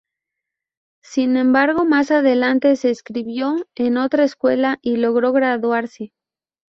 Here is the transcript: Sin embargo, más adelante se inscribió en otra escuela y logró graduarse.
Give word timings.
Sin 1.03 1.37
embargo, 1.37 1.85
más 1.85 2.09
adelante 2.09 2.75
se 2.75 2.89
inscribió 2.89 3.57
en 3.75 3.97
otra 3.97 4.23
escuela 4.23 4.79
y 4.81 4.95
logró 4.97 5.31
graduarse. 5.31 6.11